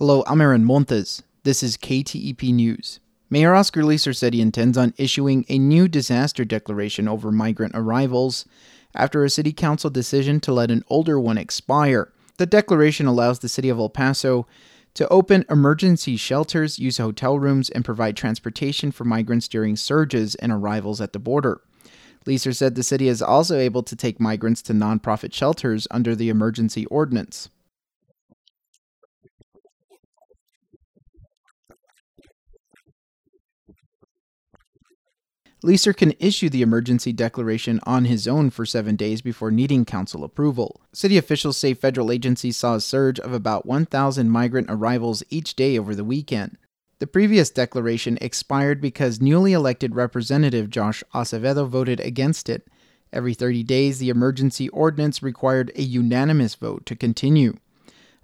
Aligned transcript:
Hello, 0.00 0.24
I'm 0.26 0.40
Aaron 0.40 0.64
Montes. 0.64 1.22
This 1.44 1.62
is 1.62 1.76
KTEP 1.76 2.52
News. 2.52 2.98
Mayor 3.30 3.54
Oscar 3.54 3.82
Leeser 3.82 4.14
said 4.14 4.34
he 4.34 4.40
intends 4.40 4.76
on 4.76 4.92
issuing 4.98 5.46
a 5.48 5.56
new 5.56 5.86
disaster 5.86 6.44
declaration 6.44 7.06
over 7.06 7.30
migrant 7.30 7.76
arrivals 7.76 8.44
after 8.92 9.22
a 9.22 9.30
city 9.30 9.52
council 9.52 9.90
decision 9.90 10.40
to 10.40 10.52
let 10.52 10.72
an 10.72 10.82
older 10.88 11.20
one 11.20 11.38
expire. 11.38 12.12
The 12.38 12.44
declaration 12.44 13.06
allows 13.06 13.38
the 13.38 13.48
city 13.48 13.68
of 13.68 13.78
El 13.78 13.88
Paso 13.88 14.48
to 14.94 15.08
open 15.10 15.44
emergency 15.48 16.16
shelters, 16.16 16.80
use 16.80 16.98
hotel 16.98 17.38
rooms, 17.38 17.70
and 17.70 17.84
provide 17.84 18.16
transportation 18.16 18.90
for 18.90 19.04
migrants 19.04 19.46
during 19.46 19.76
surges 19.76 20.34
and 20.34 20.50
arrivals 20.50 21.00
at 21.00 21.12
the 21.12 21.20
border. 21.20 21.60
Leeser 22.26 22.52
said 22.52 22.74
the 22.74 22.82
city 22.82 23.06
is 23.06 23.22
also 23.22 23.56
able 23.56 23.84
to 23.84 23.94
take 23.94 24.18
migrants 24.18 24.60
to 24.62 24.72
nonprofit 24.72 25.32
shelters 25.32 25.86
under 25.92 26.16
the 26.16 26.30
emergency 26.30 26.84
ordinance. 26.86 27.48
Leeser 35.64 35.96
can 35.96 36.12
issue 36.18 36.50
the 36.50 36.60
emergency 36.60 37.10
declaration 37.10 37.80
on 37.84 38.04
his 38.04 38.28
own 38.28 38.50
for 38.50 38.66
seven 38.66 38.96
days 38.96 39.22
before 39.22 39.50
needing 39.50 39.86
council 39.86 40.22
approval. 40.22 40.82
City 40.92 41.16
officials 41.16 41.56
say 41.56 41.72
federal 41.72 42.12
agencies 42.12 42.58
saw 42.58 42.74
a 42.74 42.82
surge 42.82 43.18
of 43.18 43.32
about 43.32 43.64
1,000 43.64 44.28
migrant 44.28 44.66
arrivals 44.68 45.22
each 45.30 45.56
day 45.56 45.78
over 45.78 45.94
the 45.94 46.04
weekend. 46.04 46.58
The 46.98 47.06
previous 47.06 47.48
declaration 47.48 48.18
expired 48.20 48.82
because 48.82 49.22
newly 49.22 49.54
elected 49.54 49.94
Representative 49.94 50.68
Josh 50.68 51.02
Acevedo 51.14 51.66
voted 51.66 51.98
against 51.98 52.50
it. 52.50 52.68
Every 53.10 53.32
30 53.32 53.62
days, 53.62 53.98
the 53.98 54.10
emergency 54.10 54.68
ordinance 54.68 55.22
required 55.22 55.72
a 55.76 55.82
unanimous 55.82 56.56
vote 56.56 56.84
to 56.84 56.94
continue. 56.94 57.56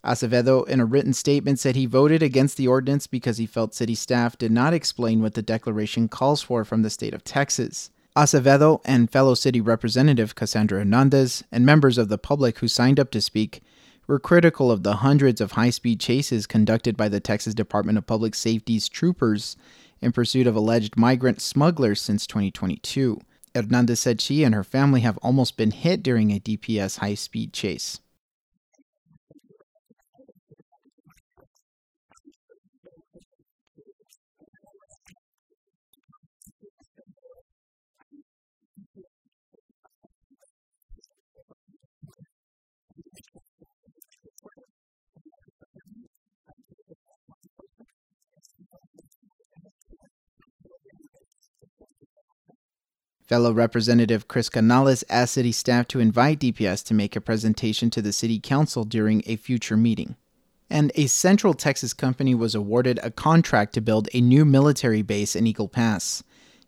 Acevedo, 0.05 0.67
in 0.67 0.81
a 0.81 0.85
written 0.85 1.13
statement, 1.13 1.59
said 1.59 1.77
he 1.77 1.87
voted 1.87 2.23
against 2.23 2.57
the 2.57 2.69
ordinance 2.69 3.07
because 3.07 3.39
he 3.39 3.47
felt 3.47 3.75
city 3.75 3.95
staff 3.95 4.39
did 4.39 4.51
not 4.51 4.73
explain 4.73 5.21
what 5.21 5.35
the 5.35 5.43
declaration 5.43 6.09
calls 6.09 6.43
for 6.43 6.65
from 6.65 6.83
the 6.83 6.91
state 6.91 7.13
of 7.13 7.25
Texas. 7.25 7.91
Acevedo 8.17 8.81
and 8.85 9.11
fellow 9.11 9.35
city 9.35 9.61
representative 9.61 10.35
Cassandra 10.35 10.81
Hernandez 10.81 11.45
and 11.53 11.65
members 11.65 11.99
of 11.99 12.09
the 12.09 12.19
public 12.19 12.59
who 12.59 12.69
signed 12.69 12.99
up 12.99 13.11
to 13.13 13.21
speak 13.21 13.63
were 14.07 14.19
critical 14.19 14.71
of 14.73 14.83
the 14.83 14.97
hundreds 14.97 15.41
of 15.41 15.53
high 15.53 15.71
speed 15.71 16.01
chases 16.01 16.47
conducted 16.47 16.97
by 16.97 17.09
the 17.09 17.21
Texas 17.21 17.55
Department 17.55 17.97
of 17.97 18.07
Public 18.07 18.35
Safety's 18.35 18.89
troopers 18.89 19.57
in 20.01 20.11
pursuit 20.11 20.47
of 20.47 20.57
alleged 20.57 20.97
migrant 20.97 21.41
smugglers 21.41 22.03
since 22.03 22.27
2022. 22.27 23.21
Hernandez 23.55 24.01
said 24.01 24.21
she 24.21 24.43
and 24.45 24.55
her 24.55 24.65
family 24.65 25.03
have 25.03 25.19
almost 25.19 25.57
been 25.57 25.71
hit 25.71 26.03
during 26.03 26.31
a 26.31 26.41
DPS 26.41 26.99
high 26.99 27.15
speed 27.15 27.53
chase. 27.53 28.01
Fellow 53.31 53.53
Representative 53.53 54.27
Chris 54.27 54.49
Canales 54.49 55.05
asked 55.09 55.35
city 55.35 55.53
staff 55.53 55.87
to 55.87 56.01
invite 56.01 56.41
DPS 56.41 56.85
to 56.87 56.95
make 56.95 57.15
a 57.15 57.21
presentation 57.21 57.89
to 57.91 58.03
the 58.03 58.13
city 58.13 58.41
council 58.41 58.83
during 58.83 59.23
a 59.25 59.37
future 59.37 59.77
meeting. 59.77 60.17
And 60.69 60.91
a 60.97 61.07
Central 61.07 61.55
Texas 61.55 61.93
company 61.93 62.35
was 62.35 62.57
awarded 62.57 62.99
a 63.05 63.13
contract 63.13 63.73
to 63.75 63.81
build 63.81 64.09
a 64.13 64.21
new 64.21 64.45
military 64.45 65.03
base 65.03 65.37
in 65.37 65.47
Eagle 65.47 65.69
Pass. 65.69 66.25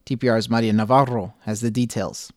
TPR's 0.06 0.48
Maria 0.48 0.72
Navarro 0.72 1.34
has 1.40 1.62
the 1.62 1.70
details. 1.72 2.33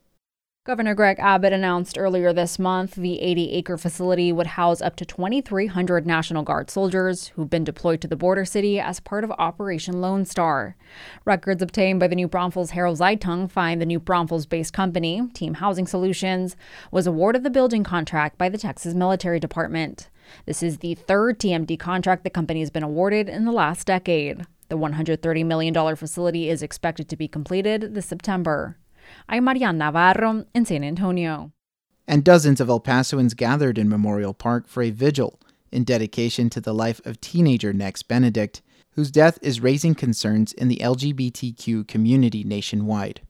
Governor 0.65 0.95
Greg 0.95 1.19
Abbott 1.19 1.53
announced 1.53 1.95
earlier 1.95 2.33
this 2.33 2.57
month 2.57 2.95
the 2.95 3.21
80 3.21 3.51
acre 3.51 3.77
facility 3.77 4.31
would 4.31 4.47
house 4.47 4.81
up 4.81 4.95
to 4.95 5.05
2,300 5.05 6.07
National 6.07 6.41
Guard 6.41 6.71
soldiers 6.71 7.27
who've 7.27 7.51
been 7.51 7.63
deployed 7.63 8.01
to 8.01 8.07
the 8.07 8.15
border 8.15 8.45
city 8.45 8.79
as 8.79 8.99
part 8.99 9.23
of 9.23 9.29
Operation 9.33 10.01
Lone 10.01 10.25
Star. 10.25 10.75
Records 11.23 11.61
obtained 11.61 11.99
by 11.99 12.07
the 12.07 12.15
New 12.15 12.27
Braunfels 12.27 12.71
Herald 12.71 12.97
Zeitung 12.97 13.47
find 13.47 13.79
the 13.79 13.85
New 13.85 13.99
Braunfels 13.99 14.47
based 14.47 14.73
company, 14.73 15.21
Team 15.35 15.53
Housing 15.53 15.85
Solutions, 15.85 16.55
was 16.89 17.05
awarded 17.05 17.43
the 17.43 17.51
building 17.51 17.83
contract 17.83 18.39
by 18.39 18.49
the 18.49 18.57
Texas 18.57 18.95
Military 18.95 19.39
Department. 19.39 20.09
This 20.47 20.63
is 20.63 20.79
the 20.79 20.95
third 20.95 21.37
TMD 21.37 21.77
contract 21.77 22.23
the 22.23 22.31
company 22.31 22.61
has 22.61 22.71
been 22.71 22.81
awarded 22.81 23.29
in 23.29 23.45
the 23.45 23.51
last 23.51 23.85
decade. 23.85 24.47
The 24.69 24.79
$130 24.79 25.45
million 25.45 25.95
facility 25.95 26.49
is 26.49 26.63
expected 26.63 27.07
to 27.09 27.15
be 27.15 27.27
completed 27.27 27.93
this 27.93 28.07
September. 28.07 28.77
I'm 29.27 29.45
Navarro 29.45 30.45
in 30.53 30.65
San 30.65 30.83
Antonio. 30.83 31.51
And 32.07 32.23
dozens 32.23 32.61
of 32.61 32.69
El 32.69 32.79
Pasoans 32.79 33.35
gathered 33.35 33.77
in 33.77 33.89
Memorial 33.89 34.33
Park 34.33 34.67
for 34.67 34.83
a 34.83 34.91
vigil 34.91 35.39
in 35.71 35.83
dedication 35.83 36.49
to 36.51 36.61
the 36.61 36.73
life 36.73 37.05
of 37.05 37.19
teenager 37.19 37.73
Nex 37.73 38.03
Benedict, 38.03 38.61
whose 38.91 39.11
death 39.11 39.37
is 39.41 39.59
raising 39.59 39.95
concerns 39.95 40.53
in 40.53 40.67
the 40.67 40.77
LGBTQ 40.77 41.87
community 41.87 42.43
nationwide. 42.43 43.21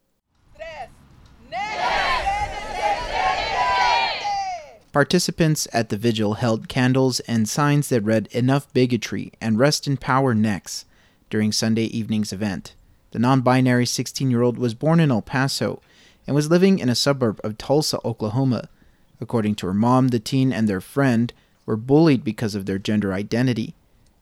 Participants 4.91 5.67
at 5.73 5.89
the 5.89 5.97
vigil 5.97 6.35
held 6.35 6.69
candles 6.69 7.19
and 7.21 7.49
signs 7.49 7.89
that 7.89 7.99
read 8.01 8.27
Enough 8.31 8.71
Bigotry 8.71 9.33
and 9.41 9.59
Rest 9.59 9.87
in 9.87 9.97
Power 9.97 10.33
Nex 10.33 10.85
during 11.29 11.51
Sunday 11.51 11.83
evening's 11.83 12.31
event. 12.31 12.75
The 13.15 13.19
non 13.19 13.39
binary 13.39 13.85
16 13.85 14.29
year 14.29 14.41
old 14.41 14.57
was 14.57 14.73
born 14.73 14.99
in 14.99 15.09
El 15.09 15.21
Paso 15.21 15.81
and 16.27 16.35
was 16.35 16.49
living 16.49 16.79
in 16.79 16.89
a 16.89 16.95
suburb 16.95 17.39
of 17.45 17.57
Tulsa, 17.57 17.97
Oklahoma. 18.03 18.67
According 19.21 19.55
to 19.55 19.67
her 19.67 19.73
mom, 19.73 20.09
the 20.09 20.19
teen 20.19 20.51
and 20.51 20.67
their 20.67 20.81
friend 20.81 21.31
were 21.65 21.77
bullied 21.77 22.25
because 22.25 22.55
of 22.55 22.65
their 22.65 22.77
gender 22.77 23.13
identity. 23.13 23.73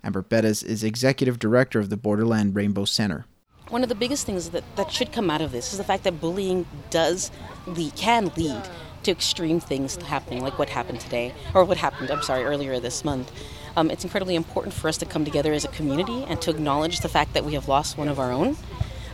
Amber 0.04 0.22
Perez 0.22 0.62
is 0.62 0.84
executive 0.84 1.40
director 1.40 1.80
of 1.80 1.90
the 1.90 1.98
Borderland 1.98 2.56
Rainbow 2.56 2.86
Center. 2.86 3.26
One 3.70 3.82
of 3.82 3.90
the 3.90 3.96
biggest 3.96 4.28
things 4.28 4.52
that, 4.52 4.64
that 4.76 4.92
should 4.92 5.12
come 5.12 5.32
out 5.32 5.42
of 5.42 5.52
this 5.52 5.72
is 5.72 5.80
the 5.80 5.84
fact 5.84 6.04
that 6.04 6.22
bullying 6.22 6.68
does 6.92 7.32
lead, 7.66 7.96
can 7.96 8.32
lead 8.38 8.62
to 9.02 9.12
extreme 9.12 9.60
things 9.60 9.96
happening, 9.96 10.44
like 10.44 10.60
what 10.60 10.70
happened 10.70 11.00
today, 11.00 11.34
or 11.56 11.66
what 11.66 11.78
happened, 11.78 12.12
I'm 12.12 12.22
sorry, 12.22 12.44
earlier 12.44 12.80
this 12.80 13.04
month. 13.04 13.32
Um, 13.76 13.90
it's 13.90 14.04
incredibly 14.04 14.36
important 14.36 14.74
for 14.74 14.88
us 14.88 14.98
to 14.98 15.06
come 15.08 15.26
together 15.26 15.52
as 15.52 15.66
a 15.66 15.70
community 15.70 16.26
and 16.26 16.40
to 16.44 16.52
acknowledge 16.52 17.00
the 17.00 17.10
fact 17.10 17.34
that 17.34 17.44
we 17.44 17.54
have 17.54 17.68
lost 17.68 17.98
one 17.98 18.08
of 18.08 18.20
our 18.20 18.32
own 18.32 18.56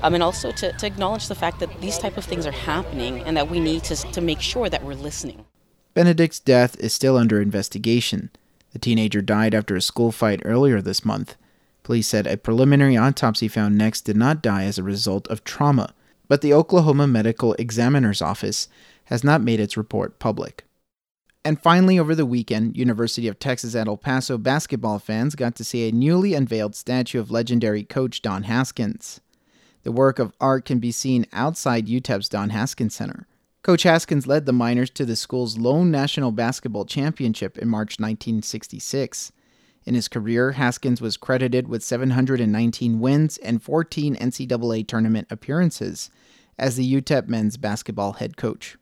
um, 0.02 0.14
and 0.14 0.24
also 0.24 0.52
to, 0.52 0.72
to 0.74 0.88
acknowledge 0.88 1.28
the 1.28 1.36
fact 1.36 1.60
that 1.60 1.82
these 1.82 1.98
type 1.98 2.18
of 2.18 2.26
things 2.26 2.46
are 2.46 2.52
happening 2.52 3.22
and 3.24 3.36
that 3.38 3.50
we 3.50 3.60
need 3.60 3.84
to, 3.86 3.96
to 3.96 4.22
make 4.22 4.42
sure 4.42 4.70
that 4.70 4.84
we're 4.84 4.94
listening. 4.94 5.46
Benedict's 5.94 6.40
death 6.40 6.80
is 6.80 6.94
still 6.94 7.18
under 7.18 7.42
investigation. 7.42 8.30
The 8.72 8.80
teenager 8.80 9.22
died 9.22 9.54
after 9.54 9.76
a 9.76 9.82
school 9.82 10.12
fight 10.12 10.42
earlier 10.46 10.82
this 10.82 11.04
month. 11.04 11.36
Police 11.84 12.08
said 12.08 12.28
a 12.28 12.38
preliminary 12.38 12.96
autopsy 12.96 13.48
found 13.48 13.78
Nex 13.78 14.00
did 14.00 14.16
not 14.16 14.42
die 14.42 14.66
as 14.66 14.78
a 14.78 14.84
result 14.84 15.28
of 15.28 15.44
trauma, 15.44 15.94
but 16.28 16.42
the 16.42 16.54
Oklahoma 16.54 17.08
Medical 17.08 17.54
Examiner's 17.54 18.22
Office 18.22 18.68
has 19.06 19.24
not 19.24 19.42
made 19.42 19.60
its 19.60 19.76
report 19.76 20.20
public. 20.20 20.66
And 21.44 21.60
finally, 21.60 21.98
over 21.98 22.14
the 22.14 22.26
weekend, 22.26 22.78
University 22.78 23.28
of 23.28 23.40
Texas 23.40 23.74
at 23.74 23.88
El 23.88 23.98
Paso 23.98 24.38
basketball 24.38 25.00
fans 25.00 25.36
got 25.36 25.56
to 25.56 25.64
see 25.64 25.88
a 25.88 25.92
newly 25.92 26.34
unveiled 26.34 26.76
statue 26.76 27.20
of 27.20 27.32
legendary 27.32 27.84
coach 27.84 28.22
Don 28.22 28.44
Haskins. 28.44 29.22
The 29.90 29.94
work 29.94 30.20
of 30.20 30.34
art 30.40 30.66
can 30.66 30.78
be 30.78 30.92
seen 30.92 31.26
outside 31.34 31.88
UTEP's 31.88 32.30
Don 32.30 32.52
Haskins 32.52 32.94
Center. 32.94 33.26
Coach 33.64 33.82
Haskins 33.82 34.28
led 34.28 34.46
the 34.46 34.54
Miners 34.54 34.92
to 34.92 35.04
the 35.04 35.16
school's 35.16 35.58
lone 35.58 35.90
national 35.90 36.32
basketball 36.32 36.86
championship 36.86 37.58
in 37.58 37.68
March 37.68 38.00
1966. 38.00 39.32
In 39.86 39.96
his 39.96 40.08
career, 40.08 40.52
Haskins 40.52 41.02
was 41.02 41.18
credited 41.18 41.68
with 41.68 41.84
719 41.84 43.00
wins 43.00 43.38
and 43.38 43.64
14 43.64 44.16
NCAA 44.18 44.88
tournament 44.88 45.28
appearances 45.32 46.12
as 46.60 46.76
the 46.76 47.02
UTEP 47.02 47.28
men's 47.28 47.58
basketball 47.58 48.14
head 48.14 48.38
coach. 48.38 48.78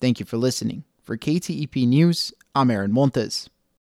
Thank 0.00 0.20
you 0.20 0.24
for 0.24 0.38
listening. 0.38 0.84
For 1.02 1.18
KTEP 1.18 1.86
News, 1.86 2.32
I'm 2.54 2.70
Aaron 2.70 2.92
Montes. 2.92 3.50